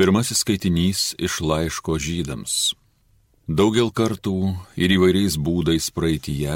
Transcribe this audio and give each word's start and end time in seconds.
Pirmasis 0.00 0.38
skaitinys 0.40 1.00
iš 1.18 1.42
laiško 1.44 1.98
žydams. 2.00 2.52
Daugel 3.44 3.90
kartų 3.92 4.54
ir 4.80 4.94
įvairiais 4.94 5.34
būdais 5.36 5.90
praeitie 5.92 6.54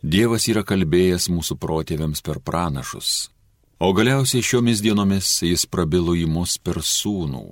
Dievas 0.00 0.46
yra 0.48 0.62
kalbėjęs 0.64 1.26
mūsų 1.28 1.58
protėviams 1.60 2.24
per 2.24 2.40
pranašus, 2.40 3.28
o 3.76 3.90
galiausiai 3.92 4.40
šiomis 4.40 4.80
dienomis 4.80 5.28
jis 5.44 5.66
prabilo 5.68 6.14
į 6.16 6.24
mus 6.24 6.54
per 6.56 6.80
sūnų, 6.80 7.42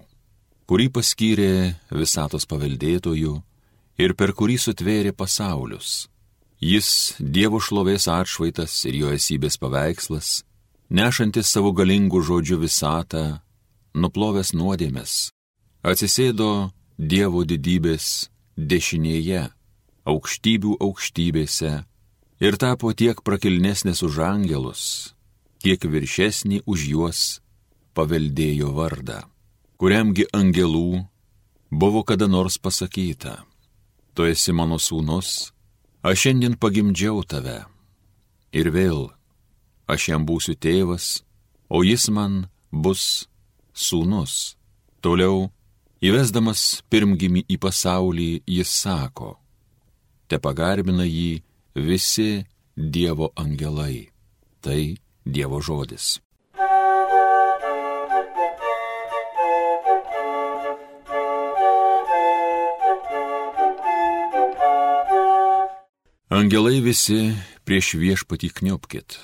kurį 0.64 0.88
paskyrė 0.96 1.52
visatos 1.92 2.48
paveldėtojų 2.48 3.34
ir 4.00 4.16
per 4.16 4.32
kurį 4.32 4.56
sutvėrė 4.64 5.12
pasaulius. 5.12 6.08
Jis 6.64 7.12
Dievo 7.20 7.60
šlovės 7.60 8.08
atšvaitas 8.08 8.80
ir 8.88 9.02
jo 9.04 9.12
esybės 9.20 9.60
paveikslas, 9.60 10.32
nešantis 10.88 11.52
savo 11.52 11.76
galingų 11.76 12.24
žodžių 12.24 12.62
visatą, 12.64 13.26
nuplovęs 13.94 14.52
nuodėmės, 14.54 15.30
atsisėdo 15.82 16.70
Dievo 17.00 17.46
didybės 17.48 18.28
dešinėje, 18.60 19.46
aukštybių 20.04 20.74
aukštybėse 20.84 21.70
ir 22.44 22.58
tapo 22.60 22.92
tiek 22.92 23.22
prakilnesnis 23.24 24.02
už 24.04 24.20
angelus, 24.26 24.82
kiek 25.64 25.80
viršesnį 25.80 26.60
už 26.68 26.84
juos 26.92 27.20
paveldėjo 27.96 28.72
vardą, 28.76 29.22
kuriamgi 29.80 30.28
angelų 30.36 31.06
buvo 31.70 32.04
kada 32.04 32.28
nors 32.28 32.58
pasakyta, 32.58 33.44
tu 34.14 34.28
esi 34.28 34.52
mano 34.52 34.76
sūnus, 34.76 35.52
aš 36.02 36.26
šiandien 36.26 36.56
pagimdžiau 36.60 37.24
tave. 37.24 37.64
Ir 38.52 38.72
vėl, 38.74 39.08
aš 39.86 40.10
jam 40.10 40.26
būsiu 40.26 40.56
tėvas, 40.58 41.22
o 41.70 41.84
jis 41.86 42.08
man 42.10 42.48
bus 42.72 43.29
sūnus. 43.80 44.54
Toliau, 45.00 45.48
įvesdamas 46.04 46.82
pirmgimi 46.92 47.44
į 47.48 47.56
pasaulį, 47.60 48.30
jis 48.44 48.72
sako, 48.82 49.34
te 50.28 50.38
pagarbina 50.38 51.08
jį 51.08 51.42
visi 51.74 52.46
Dievo 52.76 53.32
angelai. 53.36 54.08
Tai 54.60 54.80
Dievo 55.24 55.60
žodis. 55.60 56.18
Angelai 66.30 66.78
visi 66.80 67.34
prieš 67.68 67.96
viešpatį 68.00 68.48
kniopkit. 68.60 69.18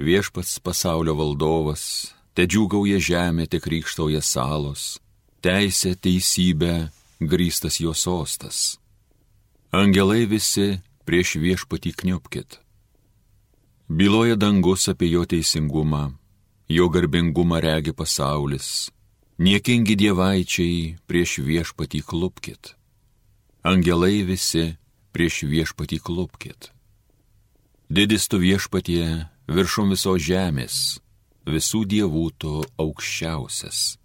Viešpats 0.00 0.56
pasaulio 0.64 1.12
valdovas 1.18 2.14
te 2.34 2.46
džiūgauja 2.50 2.98
žemė, 2.98 3.46
te 3.46 3.60
krikštauja 3.62 4.22
salos, 4.22 4.98
teisė, 5.44 5.94
teisybė, 5.94 6.90
grįstas 7.20 7.80
jo 7.80 7.94
sostas. 7.94 8.76
Angelai 9.74 10.24
visi 10.30 10.80
prieš 11.06 11.36
viešpatį 11.42 11.94
kniopkit. 12.00 12.60
Byloja 13.88 14.36
dangus 14.40 14.88
apie 14.88 15.10
jo 15.12 15.24
teisingumą, 15.28 16.14
jo 16.68 16.88
garbingumą 16.88 17.60
regi 17.60 17.92
pasaulis, 17.92 18.90
niekingi 19.38 19.96
dievaičiai 19.98 20.96
prieš 21.06 21.40
viešpatį 21.44 22.00
klupkit. 22.06 22.74
Angelai 23.64 24.22
visi 24.24 24.74
prieš 25.12 25.44
viešpatį 25.50 26.00
klupkit. 26.00 26.70
Didis 27.90 28.26
tu 28.28 28.40
viešpatie 28.40 29.28
viršum 29.46 29.92
visos 29.92 30.22
žemės, 30.24 30.98
visų 31.46 31.84
dievų 31.88 32.24
tu 32.38 32.62
aukščiausias. 32.80 33.98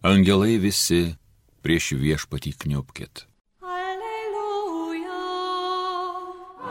Angelai 0.00 0.58
visi 0.60 1.16
prieš 1.64 1.92
viešpatį 2.00 2.52
kniopkit. 2.64 3.26
Alleluja, 3.60 5.18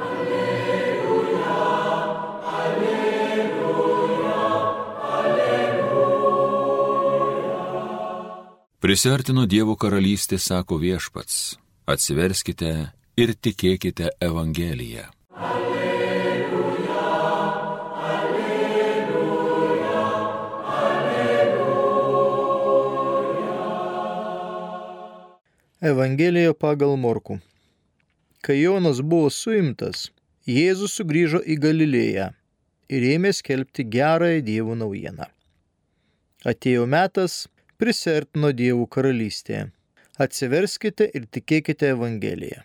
alleluja, 0.01 1.57
alleluja, 2.63 4.33
alleluja. 5.13 5.99
Prisartino 8.81 9.45
Dievo 9.45 9.75
karalystė, 9.77 10.41
sako 10.41 10.81
viešpats, 10.81 11.59
atsiverskite 11.85 12.73
ir 13.19 13.35
tikėkite 13.37 14.09
Evangeliją. 14.21 15.09
Evangelija 25.89 26.53
pagal 26.53 26.97
Morku. 26.97 27.39
Kai 28.45 28.61
Jonas 28.61 28.99
buvo 29.01 29.29
suimtas, 29.33 30.09
Jėzus 30.45 30.93
sugrįžo 30.99 31.39
į 31.41 31.55
Galilėją 31.63 32.27
ir 32.93 33.05
ėmė 33.15 33.31
skelbti 33.33 33.85
gerąją 33.95 34.43
Dievo 34.45 34.75
naujieną. 34.77 35.25
Atėjo 36.51 36.85
metas, 36.93 37.47
prisertino 37.81 38.51
Dievo 38.61 38.85
karalystė. 38.85 39.63
Atsiverskite 40.19 41.09
ir 41.15 41.25
tikėkite 41.37 41.89
Evangeliją. 41.95 42.61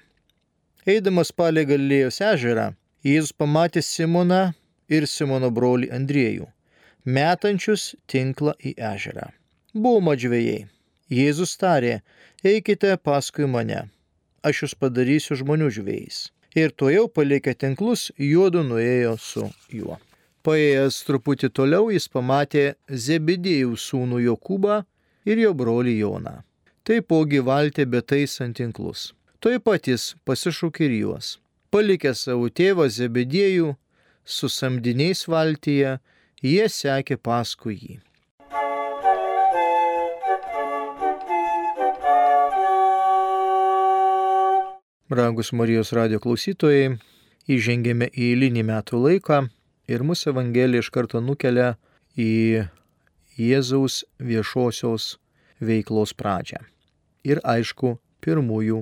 Eidamas 0.84 1.32
palei 1.32 1.64
Galilėjos 1.70 2.20
ežerą, 2.28 2.68
Jėzus 3.04 3.32
pamatė 3.32 3.80
Simoną 3.84 4.42
ir 4.92 5.08
Simono 5.08 5.48
brolį 5.54 5.88
Andriejų, 5.96 6.50
metančius 7.04 7.94
tinklą 8.10 8.56
į 8.60 8.76
ežerą. 8.92 9.30
Buvo 9.72 10.04
madžvėjai. 10.10 10.73
Jėzus 11.12 11.56
tarė, 11.60 12.00
eikite 12.44 12.94
paskui 12.96 13.44
mane, 13.44 13.90
aš 14.42 14.62
jūs 14.64 14.74
padarysiu 14.80 15.36
žmonių 15.36 15.68
žvėjais. 15.76 16.30
Ir 16.56 16.70
to 16.70 16.88
jau 16.88 17.08
palikę 17.10 17.52
tinklus, 17.58 18.12
juodu 18.16 18.62
nuėjo 18.62 19.16
su 19.18 19.48
juo. 19.68 19.98
Paėjęs 20.44 21.02
truputį 21.08 21.50
toliau 21.56 21.90
jis 21.90 22.06
pamatė 22.08 22.64
Zebidėjų 22.88 23.76
sūnų 23.80 24.20
Jokūbą 24.28 24.82
ir 25.24 25.40
jo 25.40 25.52
brolį 25.56 25.98
Joną. 25.98 26.34
Taipogi 26.84 27.40
valtė 27.40 27.86
betais 27.88 28.36
ant 28.44 28.56
tinklus. 28.60 29.12
Tuoj 29.40 29.58
pat 29.64 29.88
jis 29.88 30.14
pasišūkė 30.28 30.84
ir 30.86 30.96
juos. 31.00 31.38
Palikė 31.72 32.14
savo 32.16 32.48
tėvą 32.48 32.86
Zebedėjų 32.92 33.74
su 34.24 34.48
samdiniais 34.48 35.24
valtyje, 35.28 35.98
jie 36.44 36.66
sekė 36.68 37.16
paskui 37.16 37.76
jį. 37.80 37.96
Rangus 45.10 45.50
Marijos 45.52 45.90
radio 45.92 46.16
klausytojai, 46.16 46.94
įžengėme 47.44 48.06
į 48.08 48.28
eilinį 48.30 48.62
metų 48.64 49.02
laiką 49.02 49.42
ir 49.92 50.00
mūsų 50.00 50.30
Evangelija 50.32 50.80
iš 50.80 50.88
karto 50.88 51.20
nukelia 51.20 51.74
į 52.16 52.64
Jėzaus 53.36 53.98
viešosios 54.16 55.18
veiklos 55.60 56.16
pradžią. 56.16 56.62
Ir 57.20 57.42
aišku, 57.44 57.98
pirmųjų 58.24 58.80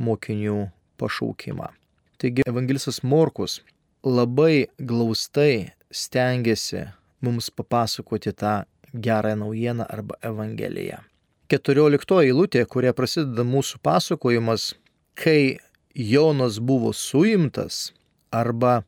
mokinių 0.00 0.70
pašaukimą. 0.96 1.68
Taigi 2.16 2.48
evangelistas 2.48 3.02
Morkus 3.04 3.60
labai 4.00 4.70
glaustai 4.80 5.74
stengiasi 5.92 6.86
mums 7.20 7.52
papasakoti 7.52 8.32
tą 8.32 8.62
gerą 8.96 9.36
naujieną 9.36 9.84
arba 9.84 10.16
Evangeliją. 10.24 11.04
14 11.52 12.24
eilutė, 12.24 12.64
kuria 12.64 12.96
prasideda 12.96 13.44
mūsų 13.44 13.84
pasakojimas, 13.84 14.72
kai 15.18 15.58
Jonas 15.94 16.58
buvo 16.58 16.92
suimtas 16.92 17.92
arba 18.30 18.82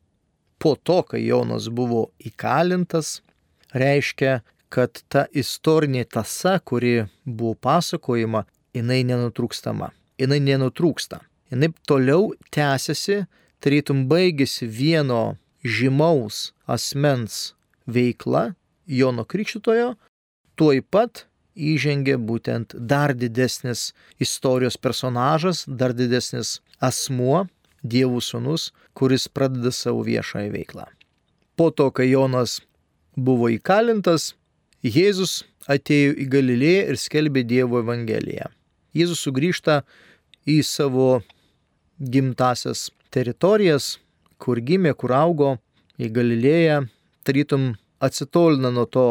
po 0.57 0.75
to, 0.75 1.01
kai 1.03 1.25
Jonas 1.25 1.67
buvo 1.69 2.11
įkalintas, 2.23 3.19
reiškia, 3.73 4.41
kad 4.71 5.01
ta 5.11 5.25
istorinė 5.35 6.05
tasa, 6.07 6.59
kuri 6.63 7.07
buvo 7.25 7.55
pasakojama, 7.59 8.45
jinai 8.75 9.01
nenutrūkstama. 9.09 9.89
Jinai 10.21 10.39
nenutrūksta. 10.45 11.19
Jinai 11.51 11.71
toliau 11.89 12.29
tęsiasi, 12.53 13.25
tarytum 13.59 14.05
baigėsi 14.07 14.69
vieno 14.69 15.35
žymaus 15.65 16.51
asmens 16.69 17.51
veikla, 17.89 18.53
Jono 18.87 19.25
Krikščitojo, 19.27 19.95
tuoj 20.55 20.81
pat 20.93 21.25
įžengė 21.55 22.17
būtent 22.17 22.75
dar 22.75 23.13
didesnis 23.13 23.91
istorijos 24.19 24.77
personažas, 24.77 25.65
dar 25.67 25.93
didesnis 25.93 26.59
asmuo, 26.79 27.47
Dievų 27.81 28.19
sūnus, 28.21 28.67
kuris 28.93 29.23
pradeda 29.25 29.71
savo 29.73 30.03
viešąją 30.05 30.51
veiklą. 30.53 30.83
Po 31.57 31.71
to, 31.73 31.87
kai 31.89 32.11
Jonas 32.11 32.59
buvo 33.17 33.49
įkalintas, 33.49 34.35
Jėzus 34.85 35.43
atėjo 35.65 36.13
į 36.21 36.27
Galilėją 36.29 36.83
ir 36.91 36.99
skelbė 37.01 37.41
Dievo 37.41 37.81
Evangeliją. 37.81 38.51
Jėzus 38.93 39.23
sugrįžta 39.25 39.81
į 40.45 40.59
savo 40.61 41.23
gimtasias 41.97 42.91
teritorijas, 43.09 43.97
kur 44.37 44.61
gimė, 44.61 44.93
kur 44.93 45.13
augo, 45.17 45.51
į 46.01 46.09
Galilėją, 46.13 46.83
tarytum 47.25 47.71
atsitolina 48.01 48.71
nuo 48.73 48.85
to 48.85 49.07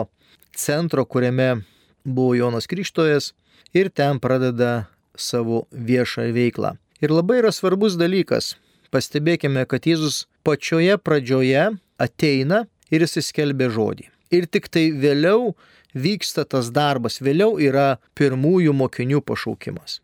centro, 0.55 1.05
kuriame 1.07 1.65
buvo 2.05 2.35
Jonas 2.39 2.69
Krikštojas 2.71 3.33
ir 3.77 3.91
ten 3.91 4.21
pradeda 4.21 4.87
savo 5.17 5.65
viešą 5.73 6.31
veiklą. 6.35 6.77
Ir 7.01 7.13
labai 7.13 7.41
yra 7.41 7.53
svarbus 7.53 7.97
dalykas. 8.01 8.55
Pastebėkime, 8.91 9.65
kad 9.71 9.87
Jėzus 9.87 10.25
pačioje 10.45 10.97
pradžioje 10.99 11.69
ateina 12.03 12.65
ir 12.91 13.05
jis 13.05 13.21
įskelbė 13.23 13.71
žodį. 13.71 14.09
Ir 14.35 14.47
tik 14.47 14.69
tai 14.71 14.91
vėliau 14.95 15.55
vyksta 15.95 16.45
tas 16.47 16.71
darbas, 16.75 17.21
vėliau 17.23 17.59
yra 17.63 17.99
pirmųjų 18.19 18.75
mokinių 18.77 19.23
pašaukimas. 19.27 20.01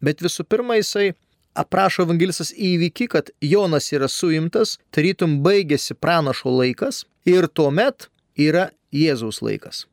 Bet 0.00 0.24
visų 0.24 0.46
pirma, 0.48 0.78
jisai 0.80 1.12
aprašo 1.58 2.06
evangelistas 2.06 2.52
įvykį, 2.56 3.08
kad 3.12 3.30
Jonas 3.44 3.90
yra 3.92 4.08
suimtas, 4.08 4.78
tarytum 4.94 5.40
baigėsi 5.44 5.96
pranašo 5.96 6.52
laikas 6.54 7.04
ir 7.28 7.48
tuomet 7.48 8.08
yra 8.36 8.70
Jėzaus 8.92 9.40
laikas. 9.44 9.84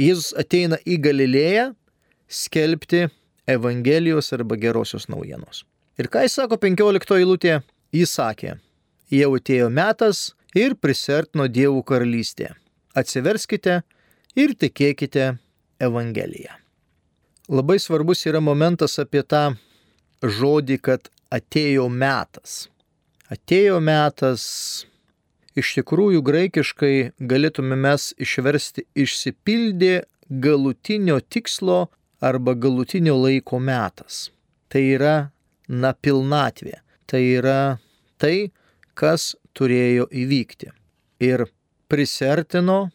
Jėzus 0.00 0.32
ateina 0.38 0.78
į 0.88 0.98
Galilėją 1.04 1.72
skelbti 2.32 3.06
Evangelijos 3.48 4.32
arba 4.32 4.56
gerosios 4.56 5.08
naujienos. 5.12 5.64
Ir 6.00 6.08
ką 6.08 6.22
jis 6.24 6.38
sako 6.38 6.56
15 6.56 7.18
eilutė? 7.18 7.58
Jis 7.92 8.14
sakė, 8.16 8.56
jau 9.12 9.34
atėjo 9.36 9.68
metas 9.68 10.30
ir 10.56 10.76
prisertino 10.80 11.44
Dievų 11.48 11.82
karalystė. 11.84 12.54
Atsiverskite 12.96 13.82
ir 14.36 14.54
tikėkite 14.56 15.34
Evangeliją. 15.82 16.56
Labai 17.52 17.76
svarbus 17.82 18.24
yra 18.24 18.40
momentas 18.40 18.96
apie 19.02 19.20
tą 19.28 19.50
žodį, 20.22 20.78
kad 20.80 21.10
atėjo 21.34 21.88
metas. 21.90 22.68
Atėjo 23.32 23.80
metas, 23.82 24.86
iš 25.58 25.74
tikrųjų 25.78 26.22
graikiškai 26.24 26.94
galėtume 27.30 27.76
mes 27.76 28.12
išversti 28.22 28.86
išsipildė 29.04 30.04
galutinio 30.28 31.18
tikslo 31.20 31.86
arba 32.20 32.54
galutinio 32.54 33.16
laiko 33.18 33.58
metas. 33.58 34.30
Tai 34.68 34.82
yra 34.96 35.16
na 35.68 35.92
pilnatvė. 35.92 36.78
Tai 37.06 37.20
yra 37.20 37.78
tai, 38.16 38.52
kas 38.94 39.34
turėjo 39.56 40.08
įvykti. 40.08 40.72
Ir 41.22 41.46
prisertino 41.92 42.90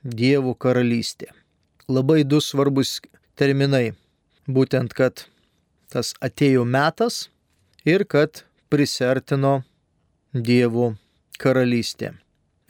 Dievo 0.00 0.54
karalystė. 0.56 1.28
Labai 1.90 2.22
du 2.24 2.40
svarbus 2.40 2.98
terminai. 3.36 3.92
Būtent, 4.48 4.94
kad 4.96 5.26
tas 5.92 6.14
atėjo 6.24 6.64
metas 6.64 7.28
ir 7.84 8.06
kad 8.08 8.42
prisertino 8.72 9.60
Dievo 10.32 10.94
karalystė. 11.40 12.12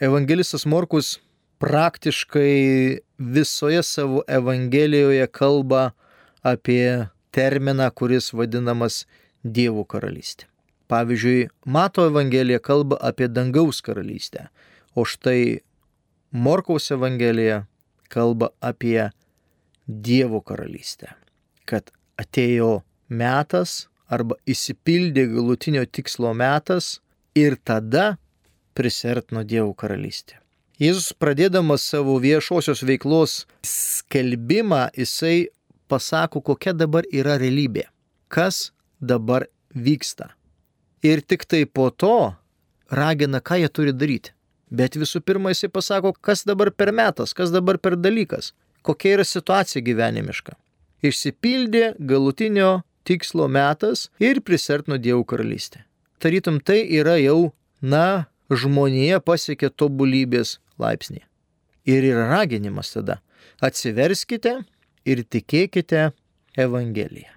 Evangelistas 0.00 0.64
Morkus 0.66 1.18
praktiškai 1.60 3.00
visoje 3.18 3.82
savo 3.82 4.22
Evangelijoje 4.28 5.26
kalba 5.26 5.90
apie 6.42 7.08
terminą, 7.34 7.90
kuris 7.90 8.32
vadinamas 8.32 9.04
Dievo 9.44 9.84
karalystė. 9.84 10.46
Pavyzdžiui, 10.90 11.48
Mato 11.64 12.06
Evangelija 12.08 12.58
kalba 12.58 12.98
apie 13.00 13.28
dangaus 13.28 13.78
karalystę, 13.84 14.48
o 14.94 15.04
štai 15.06 15.60
Morkaus 16.32 16.90
Evangelija 16.90 17.64
kalba 18.08 18.50
apie 18.60 19.10
Dievo 19.86 20.40
karalystę. 20.42 21.14
Kad 21.64 21.92
atėjo 22.18 22.80
metas 23.08 23.86
arba 24.10 24.36
įsipildė 24.50 25.28
galutinio 25.30 25.84
tikslo 25.86 26.32
metas 26.34 26.98
ir 27.38 27.56
tada 27.64 28.16
prisertino 28.74 29.44
Dievo 29.44 29.72
karalystė. 29.74 30.38
Jėzus 30.80 31.12
pradėdamas 31.12 31.84
savo 31.84 32.14
viešosios 32.22 32.80
veiklos 32.88 33.44
skelbimą, 33.66 34.86
jisai 34.96 35.50
pasako, 35.92 36.40
kokia 36.40 36.72
dabar 36.72 37.04
yra 37.12 37.36
realybė, 37.40 37.84
kas 38.32 38.70
dabar 39.00 39.44
vyksta. 39.74 40.30
Ir 41.04 41.20
tik 41.20 41.44
tai 41.44 41.66
po 41.66 41.90
to 41.90 42.32
ragina, 42.90 43.40
ką 43.40 43.60
jie 43.60 43.68
turi 43.68 43.92
daryti. 43.92 44.32
Bet 44.70 44.96
visų 44.96 45.20
pirma, 45.26 45.50
jisai 45.52 45.68
pasako, 45.72 46.14
kas 46.14 46.46
dabar 46.46 46.70
per 46.70 46.94
metas, 46.94 47.34
kas 47.34 47.50
dabar 47.52 47.76
per 47.82 47.98
dalykas, 47.98 48.52
kokia 48.86 49.18
yra 49.18 49.26
situacija 49.26 49.82
gyvenimiška. 49.84 50.54
Išsipildė 51.02 51.94
galutinio 51.98 52.82
tikslo 53.04 53.48
metas 53.48 54.08
ir 54.22 54.40
prisertino 54.44 54.96
Dievo 55.00 55.24
karalystę. 55.24 55.82
Tarytum 56.20 56.60
tai 56.60 56.84
yra 56.84 57.16
jau, 57.18 57.52
na, 57.80 58.29
žmonėje 58.50 59.20
pasiekė 59.24 59.70
tobulybės 59.70 60.58
laipsnį. 60.80 61.22
Ir 61.88 62.06
yra 62.12 62.26
raginimas 62.30 62.92
tada. 62.94 63.20
Atsiverskite 63.62 64.60
ir 65.08 65.22
tikėkite 65.24 66.10
Evangeliją. 66.58 67.30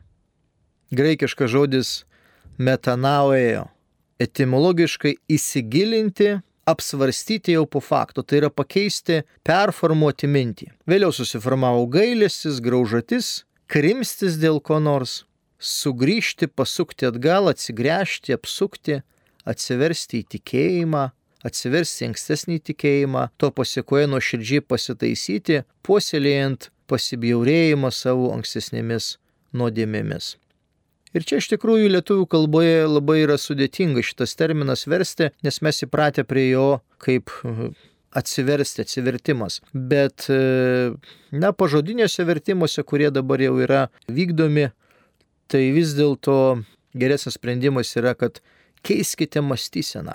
Graikiškas 0.94 1.51
žodis 1.54 1.92
metanauėjo. 2.62 3.68
Etimologiškai 4.21 5.15
įsigilinti, 5.31 6.38
apsvarstyti 6.69 7.56
jau 7.57 7.65
po 7.68 7.81
fakto, 7.83 8.24
tai 8.24 8.44
yra 8.44 8.50
pakeisti, 8.54 9.24
performuoti 9.44 10.30
mintį. 10.30 10.69
Vėliau 10.88 11.12
susiformavo 11.15 11.88
gailestis, 11.92 12.62
graužatis, 12.63 13.44
krimstis 13.68 14.38
dėl 14.39 14.62
ko 14.63 14.80
nors, 14.80 15.24
sugrįžti, 15.60 16.48
pasukti 16.48 17.10
atgal, 17.10 17.50
atsigręžti, 17.51 18.36
apsukti, 18.38 19.01
atsiversti 19.50 20.22
į 20.24 20.30
tikėjimą, 20.36 21.07
atsiversti 21.44 22.07
ankstesnį 22.10 22.60
tikėjimą, 22.69 23.28
to 23.38 23.51
pasiekoje 23.56 24.07
nuoširdžiai 24.12 24.63
pasitaisyti, 24.66 25.63
puoselėjant 25.84 26.69
pasibjaurėjimą 26.92 27.92
savo 27.94 28.31
ankstesnėmis 28.36 29.18
nuodėmėmis. 29.56 30.38
Ir 31.13 31.25
čia 31.30 31.38
iš 31.38 31.51
tikrųjų 31.51 31.92
lietuvių 31.94 32.25
kalboje 32.30 32.86
labai 32.90 33.19
yra 33.22 33.38
sudėtinga 33.38 34.01
šitas 34.06 34.34
terminas 34.40 34.88
versti, 34.90 35.30
nes 35.46 35.60
mes 35.62 35.84
įpratę 35.86 36.25
prie 36.25 36.48
jo 36.50 36.68
kaip 37.04 37.30
atsiversti, 38.18 38.81
atsivertimas. 38.81 39.60
Bet, 39.74 40.25
na, 41.30 41.51
pažodiniuose 41.54 42.25
vertimuose, 42.25 42.86
kurie 42.86 43.12
dabar 43.13 43.42
jau 43.46 43.54
yra 43.62 43.84
vykdomi, 44.10 44.72
tai 45.54 45.63
vis 45.75 45.94
dėlto 45.98 46.63
geresnis 46.98 47.38
sprendimas 47.38 47.94
yra, 48.00 48.16
kad 48.18 48.42
keiskite 48.83 49.41
mąstyseną. 49.41 50.13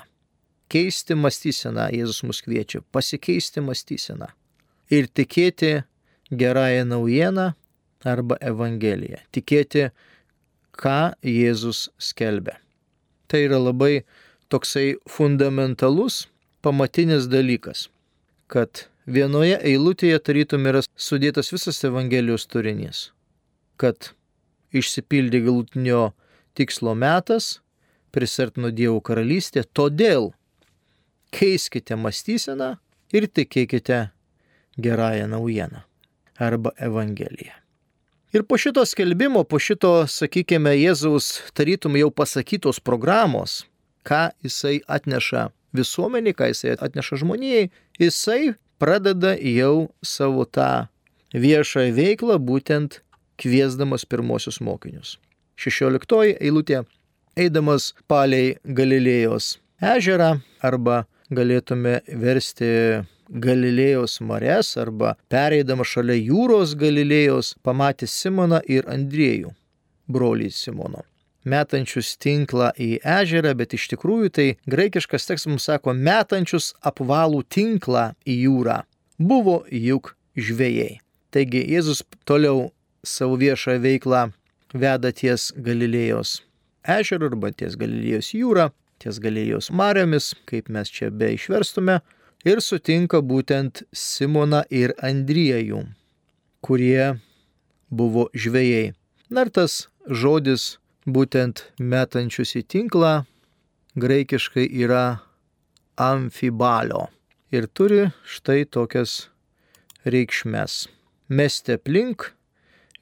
Keisti 0.69 1.15
mąstyseną 1.15 1.89
Jėzus 1.93 2.23
mus 2.23 2.43
kviečia, 2.45 2.83
pasikeisti 2.93 3.61
mąstyseną 3.65 4.27
ir 4.91 5.09
tikėti 5.09 5.83
gerąją 6.31 6.85
naujieną 6.85 7.53
arba 8.05 8.37
Evangeliją. 8.41 9.19
Tikėti, 9.33 9.89
ką 10.73 11.13
Jėzus 11.25 11.89
skelbia. 11.99 12.59
Tai 13.29 13.41
yra 13.45 13.59
labai 13.61 14.05
toksai 14.49 14.97
fundamentalus, 15.09 16.27
pamatinis 16.63 17.29
dalykas, 17.29 17.89
kad 18.49 18.87
vienoje 19.07 19.59
eilutėje 19.65 20.21
tarytum 20.25 20.69
yra 20.71 20.85
sudėtas 20.97 21.53
visas 21.53 21.81
Evangelijos 21.85 22.47
turinys, 22.49 23.11
kad 23.77 24.13
išsipildė 24.73 25.43
galutinio 25.45 26.13
tikslo 26.57 26.95
metas, 26.95 27.59
prisartino 28.13 28.71
Dievo 28.75 29.01
karalystė, 29.05 29.65
todėl 29.65 30.33
keiskite 31.35 31.97
mąstyseną 31.97 32.77
ir 33.13 33.29
tikėkite 33.29 34.09
gerąją 34.79 35.27
naujieną 35.29 35.81
arba 36.39 36.71
Evangeliją. 36.77 37.53
Ir 38.33 38.45
po 38.45 38.59
šito 38.59 38.85
skelbimo, 38.87 39.45
po 39.45 39.59
šito, 39.59 40.05
sakykime, 40.05 40.75
Jėzaus 40.77 41.39
tarytum 41.57 41.97
jau 41.97 42.11
pasakytos 42.13 42.77
programos, 42.81 43.63
ką 44.05 44.29
jisai 44.45 44.83
atneša 44.85 45.49
visuomenį, 45.73 46.35
ką 46.37 46.51
jisai 46.53 46.77
atneša 46.77 47.23
žmonijai, 47.23 47.71
jisai 47.97 48.53
pradeda 48.79 49.33
jau 49.33 49.89
savo 50.05 50.45
tą 50.45 50.89
viešą 51.33 51.89
veiklą 51.97 52.37
būtent 52.37 53.01
kviesdamas 53.41 54.05
pirmosius 54.05 54.61
mokinius. 54.61 55.17
16 55.57 56.37
eilutė 56.37 56.85
eidamas 57.45 57.93
palei 58.11 58.57
Galilėjos 58.65 59.57
ežerą 59.95 60.39
arba 60.65 61.05
galėtume 61.31 62.01
versti 62.25 62.71
Galilėjos 63.29 64.19
mares 64.25 64.73
arba 64.81 65.15
pereidamas 65.33 65.93
šalia 65.93 66.17
jūros 66.17 66.75
Galilėjos 66.81 67.55
pamatė 67.63 68.09
Simoną 68.09 68.63
ir 68.67 68.89
Andriejų, 68.89 69.53
brolį 70.09 70.51
Simono 70.55 71.05
metančius 71.49 72.17
tinklą 72.21 72.73
į 72.77 72.99
ežerą, 73.01 73.55
bet 73.57 73.75
iš 73.77 73.89
tikrųjų 73.95 74.33
tai 74.35 74.49
graikiškas 74.71 75.29
tekstas 75.29 75.51
mums 75.51 75.69
sako 75.69 75.95
metančius 75.97 76.73
apvalų 76.91 77.45
tinklą 77.49 78.11
į 78.29 78.41
jūrą. 78.47 78.83
Buvo 79.19 79.63
juk 79.71 80.15
žvėjai. 80.37 80.99
Taigi 81.35 81.65
Jėzus 81.75 82.05
toliau 82.29 82.71
savo 83.05 83.39
viešą 83.41 83.79
veiklą 83.85 84.29
veda 84.75 85.13
ties 85.13 85.51
Galilėjos 85.57 86.43
ežerą 86.89 87.31
arba 87.33 87.53
ties 87.53 87.77
Galilėjos 87.81 88.33
jūrą, 88.35 88.71
ties 89.03 89.21
Galilėjos 89.23 89.71
mariomis, 89.71 90.33
kaip 90.49 90.69
mes 90.73 90.91
čia 90.91 91.11
be 91.11 91.35
išverstume, 91.37 92.01
ir 92.49 92.63
sutinka 92.65 93.21
būtent 93.23 93.85
Simoną 93.93 94.65
ir 94.71 94.95
Andriejų. 94.99 95.87
kurie 96.61 97.21
buvo 97.91 98.29
žvėjai. 98.35 98.95
Na 99.31 99.45
ir 99.47 99.51
tas 99.55 99.89
žodis 100.09 100.79
būtent 101.07 101.69
metančius 101.79 102.57
į 102.59 102.65
tinklą 102.67 103.13
graikiškai 103.97 104.67
yra 104.83 105.21
amfibalio 105.97 107.09
ir 107.55 107.69
turi 107.69 108.09
štai 108.27 108.65
tokias 108.65 109.29
reikšmes. 110.05 110.89
Mesti 111.29 111.77
aplink 111.77 112.33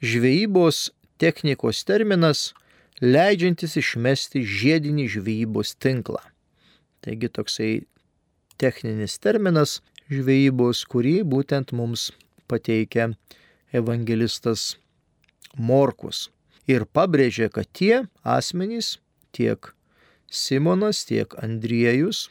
žvejybos 0.02 0.90
technikos 1.18 1.84
terminas, 1.86 2.52
leidžiantis 3.02 3.76
išmesti 3.80 4.42
žiedinį 4.46 5.06
žvejybos 5.16 5.74
tinklą. 5.82 6.22
Taigi 7.04 7.28
toksai 7.28 7.72
techninis 8.60 9.18
terminas 9.20 9.80
žvejybos, 10.10 10.84
kurį 10.88 11.20
būtent 11.28 11.74
mums 11.76 12.10
pateikia 12.48 13.12
evangelistas 13.72 14.76
Morkus. 15.56 16.28
Ir 16.68 16.84
pabrėžė, 16.84 17.48
kad 17.52 17.68
tie 17.72 18.04
asmenys, 18.26 18.98
tiek 19.32 19.72
Simonas, 20.28 21.04
tiek 21.06 21.32
Andriejus, 21.38 22.26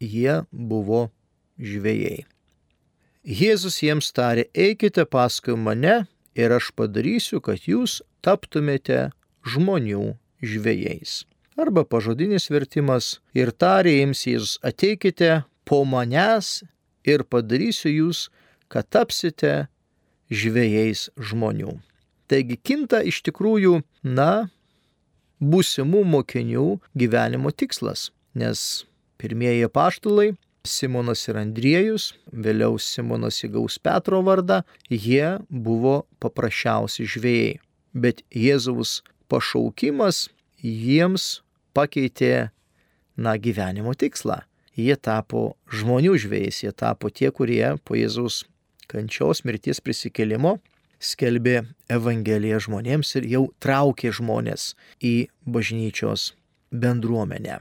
jie 0.00 0.44
buvo 0.52 1.10
žvėjai. 1.58 2.24
Jėzus 3.24 3.80
jiems 3.82 4.12
tarė, 4.12 4.46
eikite 4.52 5.04
paskui 5.08 5.56
mane 5.56 6.04
ir 6.36 6.52
aš 6.54 6.70
padarysiu, 6.76 7.40
kad 7.40 7.66
jūs 7.66 8.02
taptumėte 8.24 9.10
žmonių 9.44 10.14
žvėjais. 10.44 11.24
Arba 11.60 11.84
pažodinis 11.86 12.48
vertimas 12.50 13.20
ir 13.36 13.52
tarė 13.54 13.92
jiems 14.00 14.24
Jėzus, 14.26 14.56
ateikite 14.66 15.44
po 15.64 15.84
manęs 15.86 16.64
ir 17.06 17.22
padarysiu 17.30 17.92
jūs, 17.92 18.28
kad 18.68 18.88
tapsite 18.90 19.68
žvėjais 20.34 21.10
žmonių. 21.14 21.76
Taigi 22.26 22.56
kinta 22.56 23.02
iš 23.04 23.20
tikrųjų, 23.28 23.82
na, 24.02 24.48
būsimų 25.38 26.02
mokinių 26.08 26.66
gyvenimo 26.98 27.52
tikslas, 27.52 28.08
nes 28.34 28.84
pirmieji 29.20 29.68
paštulai 29.70 30.32
Simonas 30.64 31.26
ir 31.28 31.36
Andriejus, 31.36 32.14
vėliau 32.32 32.78
Simonas 32.80 33.42
įgaus 33.44 33.76
Petro 33.78 34.22
vardą, 34.24 34.62
jie 34.88 35.36
buvo 35.52 36.06
paprasčiausi 36.24 37.04
žvėjai. 37.04 37.58
Bet 37.92 38.24
Jėzaus 38.32 39.02
pašaukimas 39.30 40.28
jiems 40.62 41.42
pakeitė, 41.76 42.50
na, 43.16 43.36
gyvenimo 43.38 43.94
tikslą. 43.94 44.42
Jie 44.74 44.96
tapo 44.98 45.54
žmonių 45.70 46.16
žvėjais, 46.18 46.64
jie 46.64 46.72
tapo 46.74 47.10
tie, 47.10 47.30
kurie 47.30 47.76
po 47.86 47.94
Jėzaus 47.94 48.42
kančios, 48.90 49.44
mirties 49.46 49.80
prisikėlimo 49.84 50.58
skelbė 51.04 51.62
Evangeliją 51.92 52.60
žmonėms 52.64 53.14
ir 53.20 53.28
jau 53.28 53.44
traukė 53.62 54.12
žmonės 54.14 54.72
į 55.04 55.28
bažnyčios 55.44 56.32
bendruomenę. 56.72 57.60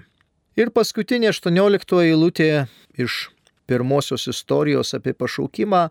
Ir 0.57 0.69
paskutinė 0.73 1.31
18 1.33 2.01
eilutė 2.05 2.49
iš 2.97 3.27
pirmosios 3.69 4.27
istorijos 4.29 4.93
apie 4.97 5.15
pašaukimą 5.17 5.87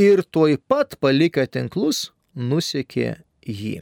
ir 0.00 0.24
tuoj 0.24 0.56
pat 0.70 0.96
palikę 1.00 1.46
tinklus 1.46 2.08
nusekė 2.34 3.20
jį. 3.44 3.80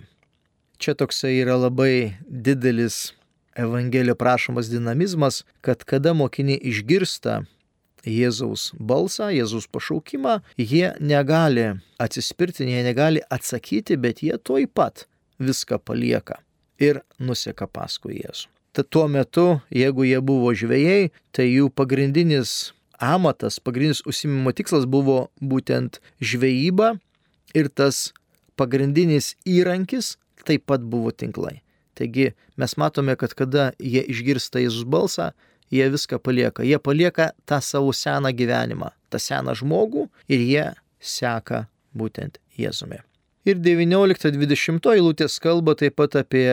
Čia 0.79 0.95
toksai 0.95 1.41
yra 1.43 1.57
labai 1.59 2.15
didelis 2.31 3.13
Evangelijo 3.59 4.15
prašomas 4.15 4.69
dinamizmas, 4.71 5.45
kad 5.61 5.83
kada 5.85 6.13
mokiniai 6.15 6.61
išgirsta 6.71 7.41
Jėzaus 8.07 8.69
balsą, 8.79 9.33
Jėzaus 9.35 9.67
pašaukimą, 9.75 10.39
jie 10.55 10.93
negali 11.03 11.65
atsispirti, 11.99 12.69
jie 12.71 12.85
negali 12.87 13.25
atsakyti, 13.27 13.99
bet 13.99 14.23
jie 14.23 14.39
tuoj 14.39 14.69
pat 14.71 15.09
viską 15.43 15.81
palieka 15.83 16.39
ir 16.79 17.03
nuseka 17.19 17.67
paskui 17.67 18.21
Jėzų. 18.23 18.47
Tad 18.79 18.87
tuo 18.95 19.09
metu, 19.11 19.59
jeigu 19.75 20.07
jie 20.07 20.21
buvo 20.23 20.55
žvėjai, 20.55 21.11
tai 21.35 21.49
jų 21.49 21.73
pagrindinis 21.75 22.71
amatas, 23.03 23.59
pagrindinis 23.59 24.05
užsimimo 24.07 24.55
tikslas 24.55 24.87
buvo 24.87 25.33
būtent 25.43 25.99
žvejyba 26.23 26.95
ir 27.59 27.75
tas 27.75 28.13
pagrindinis 28.55 29.35
įrankis 29.43 30.15
taip 30.49 30.65
pat 30.69 30.85
buvo 30.85 31.13
tinklai. 31.13 31.61
Taigi 31.99 32.31
mes 32.57 32.77
matome, 32.79 33.17
kad 33.19 33.35
kada 33.35 33.71
jie 33.83 34.05
išgirsta 34.07 34.63
Jėzus 34.63 34.87
balsą, 34.89 35.33
jie 35.71 35.89
viską 35.91 36.21
palieka. 36.23 36.63
Jie 36.63 36.79
palieka 36.79 37.33
tą 37.49 37.61
savo 37.65 37.93
seną 37.93 38.33
gyvenimą, 38.33 38.93
tą 39.11 39.21
seną 39.21 39.57
žmogų 39.59 40.07
ir 40.31 40.45
jie 40.45 40.65
seka 41.01 41.67
būtent 41.97 42.39
Jėzumi. 42.59 43.03
Ir 43.49 43.61
19-20 43.65 44.91
eilutės 44.93 45.39
kalba 45.43 45.75
taip 45.79 45.97
pat 45.99 46.19
apie 46.21 46.49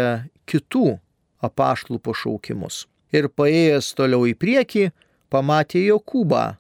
kitų 0.49 0.97
apaštlų 1.43 1.99
pašaukimus. 2.01 2.85
Ir 3.13 3.29
paėjęs 3.29 3.93
toliau 3.97 4.25
į 4.29 4.35
priekį, 4.39 4.89
pamatė 5.29 5.85
Jokūbą, 5.89 6.55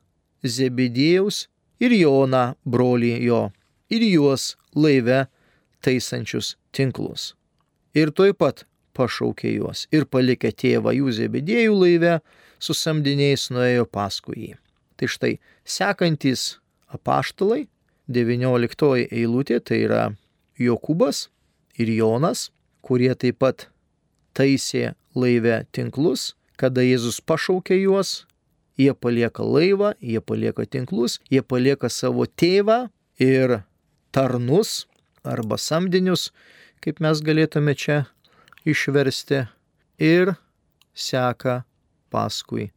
Zebidėjaus 0.45 1.45
ir 1.81 1.95
Joną, 1.95 2.53
brolį 2.65 3.15
jo, 3.25 3.41
ir 3.89 4.03
juos 4.05 4.53
laive 4.75 5.25
taisančius 5.85 6.55
tinklus. 6.75 7.33
Ir 7.95 8.11
tuoj 8.11 8.33
pat 8.35 8.65
pašaukė 8.97 9.53
juos 9.57 9.85
ir 9.95 10.07
palikę 10.09 10.51
tėvą 10.51 10.95
jų 10.95 11.13
Zebidėjų 11.19 11.77
laive, 11.77 12.17
su 12.59 12.73
samdiniais 12.73 13.49
nuėjo 13.53 13.85
paskui 13.91 14.37
jį. 14.41 14.53
Tai 14.95 15.07
štai 15.11 15.31
sekantis 15.67 16.55
apaštalai, 16.87 17.65
19 18.07 19.07
eilutė, 19.09 19.59
tai 19.59 19.81
yra 19.87 20.03
Jokūbas 20.61 21.27
ir 21.81 21.91
Jonas, 21.91 22.49
kurie 22.85 23.11
taip 23.17 23.41
pat 23.41 23.67
taisė 24.37 24.93
laive 25.17 25.63
tinklus, 25.75 26.33
kada 26.55 26.85
Jėzus 26.85 27.19
pašaukė 27.19 27.79
juos, 27.81 28.23
jie 28.79 28.93
palieka 28.93 29.43
laivą, 29.43 29.95
jie 29.99 30.21
palieka 30.21 30.67
tinklus, 30.69 31.19
jie 31.31 31.41
palieka 31.41 31.89
savo 31.89 32.27
tėvą 32.27 32.85
ir 33.19 33.61
tarnus 34.15 34.85
arba 35.25 35.57
samdinius, 35.61 36.29
kaip 36.83 37.01
mes 37.03 37.21
galėtume 37.25 37.73
čia 37.75 38.03
išversti, 38.65 39.45
ir 39.99 40.35
seka 40.93 41.63
paskui 42.13 42.71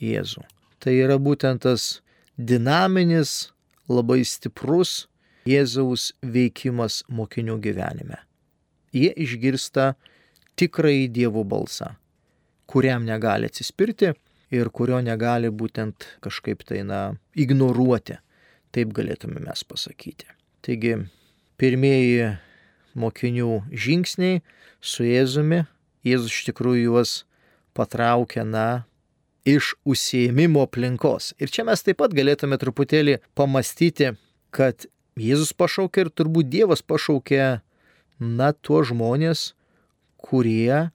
Jėzų. 0.00 0.44
Tai 0.80 0.92
yra 0.96 1.18
būtent 1.20 1.66
tas 1.66 2.00
dinaminis, 2.36 3.52
labai 3.90 4.22
stiprus 4.24 5.06
Jėzaus 5.48 6.12
veikimas 6.22 7.02
mokinių 7.08 7.58
gyvenime. 7.60 8.20
Jie 8.92 9.10
išgirsta 9.12 9.94
tikrai 10.58 11.08
Dievo 11.08 11.44
balsą, 11.44 11.94
kuriam 12.66 13.04
negali 13.04 13.48
atsispirti 13.50 14.14
ir 14.50 14.70
kurio 14.72 15.00
negali 15.04 15.50
būtent 15.50 16.06
kažkaip 16.24 16.64
tai, 16.66 16.82
na, 16.84 17.14
ignoruoti. 17.34 18.18
Taip 18.70 18.92
galėtume 18.94 19.40
mes 19.42 19.64
pasakyti. 19.66 20.28
Taigi, 20.62 20.94
pirmieji 21.60 22.36
mokinių 22.96 23.60
žingsniai 23.70 24.40
su 24.80 25.04
Jėzumi, 25.04 25.66
Jėzus 26.06 26.32
iš 26.32 26.46
tikrųjų 26.48 26.86
juos 26.86 27.12
patraukia, 27.76 28.46
na, 28.48 28.84
iš 29.44 29.74
užsiemimo 29.84 30.64
aplinkos. 30.64 31.34
Ir 31.40 31.52
čia 31.52 31.66
mes 31.68 31.84
taip 31.84 32.00
pat 32.00 32.14
galėtume 32.16 32.56
truputėlį 32.60 33.18
pamastyti, 33.36 34.14
kad 34.56 34.88
Jėzus 35.20 35.52
pašaukė 35.52 36.06
ir 36.06 36.12
turbūt 36.16 36.48
Dievas 36.48 36.80
pašaukė, 36.86 37.60
na, 38.20 38.50
tuos 38.52 38.88
žmonės, 38.90 39.52
kurie 40.20 40.90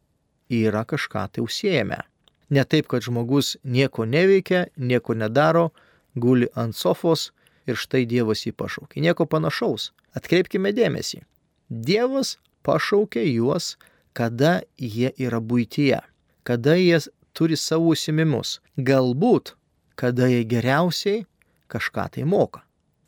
yra 0.49 0.83
kažką 0.85 1.27
tai 1.33 1.45
užsiemę. 1.45 2.01
Ne 2.49 2.65
taip, 2.65 2.87
kad 2.89 3.05
žmogus 3.05 3.55
nieko 3.63 4.05
neveikia, 4.05 4.67
nieko 4.77 5.15
nedaro, 5.17 5.71
guli 6.15 6.49
ant 6.55 6.77
sofos 6.77 7.31
ir 7.65 7.79
štai 7.79 8.05
Dievas 8.09 8.45
jį 8.45 8.55
pašaukė. 8.57 9.01
Nieko 9.01 9.27
panašaus. 9.29 9.91
Atkreipkime 10.17 10.73
dėmesį. 10.75 11.23
Dievas 11.69 12.37
pašaukė 12.65 13.25
juos, 13.27 13.75
kada 14.13 14.61
jie 14.77 15.11
yra 15.17 15.41
būtyje 15.41 16.01
kada 16.45 16.75
jie 16.75 16.99
turi 17.33 17.57
savo 17.57 17.89
užsimimus. 17.89 18.59
Galbūt, 18.77 19.55
kada 19.97 20.29
jie 20.29 20.43
geriausiai 20.45 21.25
kažką 21.71 22.05
tai 22.13 22.23
moka. 22.23 22.61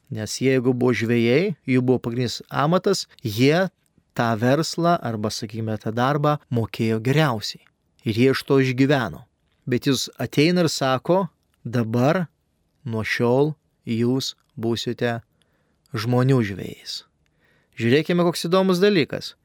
Nes 0.10 0.40
jeigu 0.42 0.74
buvo 0.74 0.96
žvėjai, 0.96 1.54
jų 1.68 1.84
buvo 1.86 2.02
pagrindinis 2.02 2.42
amatas, 2.50 3.06
jie 3.22 3.68
tą 4.18 4.32
verslą 4.42 4.96
arba, 5.04 5.30
sakykime, 5.30 5.78
tą 5.78 5.94
darbą 5.94 6.38
mokėjo 6.50 6.98
geriausiai. 7.04 7.62
Ir 8.08 8.18
jie 8.18 8.34
iš 8.34 8.44
to 8.48 8.58
išgyveno. 8.64 9.26
Bet 9.68 9.86
jis 9.86 10.08
ateina 10.18 10.64
ir 10.66 10.72
sako, 10.72 11.28
dabar 11.64 12.26
nuo 12.88 13.04
šiol 13.04 13.54
jūs 13.86 14.34
būsite 14.60 15.20
žmonių 15.96 16.42
žvėjais. 16.52 17.04
Žiūrėkime, 17.78 18.26
koks 18.26 18.50
įdomus 18.50 18.82
dalykas 18.84 19.36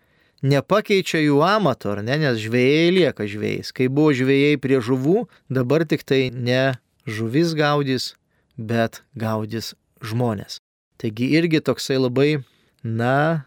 nepakeičia 0.42 1.22
jų 1.22 1.40
amato, 1.46 1.94
ar 1.94 2.02
ne, 2.04 2.18
nes 2.18 2.40
žvėjai 2.42 2.90
lieka 2.96 3.26
žvėjais. 3.30 3.70
Kai 3.74 3.86
buvo 3.88 4.12
žvėjai 4.16 4.58
prie 4.62 4.80
žuvų, 4.82 5.26
dabar 5.48 5.86
tik 5.88 6.02
tai 6.02 6.28
ne 6.34 6.74
žuvis 7.06 7.54
gaudys, 7.58 8.12
bet 8.58 9.02
gaudys 9.14 9.72
žmonės. 10.02 10.58
Taigi 10.98 11.30
irgi 11.38 11.62
toksai 11.62 11.98
labai, 12.02 12.42
na, 12.82 13.46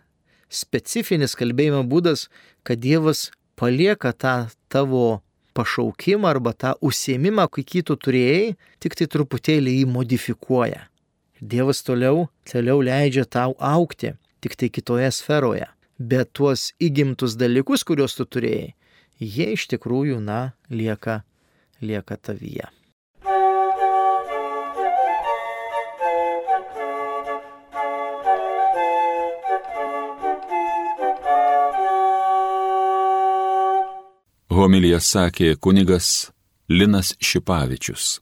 specifinis 0.50 1.36
kalbėjimo 1.36 1.84
būdas, 1.88 2.30
kad 2.64 2.80
Dievas 2.80 3.30
palieka 3.60 4.12
tą 4.16 4.48
tavo 4.72 5.22
pašaukimą 5.56 6.28
arba 6.32 6.52
tą 6.56 6.74
užsiemimą, 6.84 7.48
kokį 7.52 7.86
tu 7.88 7.96
turėjai, 8.00 8.56
tik 8.84 8.96
tai 9.00 9.08
truputėlį 9.12 9.80
jį 9.80 9.86
modifikuoja. 9.92 10.88
Dievas 11.46 11.84
toliau, 11.86 12.26
toliau 12.50 12.82
leidžia 12.82 13.26
tau 13.26 13.54
aukti, 13.60 14.16
tik 14.42 14.56
tai 14.58 14.70
kitoje 14.74 15.12
sferoje. 15.14 15.68
Bet 16.00 16.32
tuos 16.34 16.72
įgimtus 16.82 17.36
dalykus, 17.38 17.84
kuriuos 17.86 18.18
tu 18.18 18.26
turėjai, 18.26 18.74
jie 19.22 19.52
iš 19.54 19.68
tikrųjų, 19.76 20.18
na, 20.26 20.56
lieka, 20.74 21.22
lieka 21.86 22.18
tavyje. 22.18 22.66
Homilija 34.50 34.98
sakė 35.04 35.54
kunigas 35.62 36.32
Linas 36.72 37.14
Šipavičius. 37.22 38.16